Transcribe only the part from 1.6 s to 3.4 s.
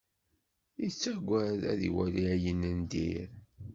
ad iwali ayen n dir.